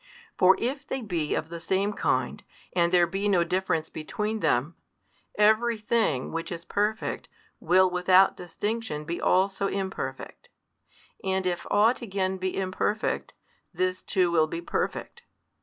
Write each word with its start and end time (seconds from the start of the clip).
For 0.35 0.55
if 0.57 0.87
they 0.87 1.03
be 1.03 1.35
of 1.35 1.49
the 1.49 1.59
same 1.59 1.93
kind, 1.93 2.43
and 2.73 2.91
there 2.91 3.05
be 3.05 3.27
no 3.27 3.43
difference 3.43 3.87
between 3.91 4.39
them, 4.39 4.75
every 5.35 5.77
thing 5.77 6.31
which 6.31 6.51
is 6.51 6.65
perfect 6.65 7.29
will 7.59 7.87
without 7.87 8.33
|136 8.33 8.35
distinction 8.35 9.05
be 9.05 9.21
also 9.21 9.67
imperfect: 9.67 10.49
and 11.23 11.45
if 11.45 11.67
ought 11.69 12.01
again 12.01 12.37
be 12.37 12.57
imperfect, 12.57 13.35
this 13.75 14.01
too 14.01 14.31
will 14.31 14.47
be 14.47 14.59
perfect. 14.59 15.21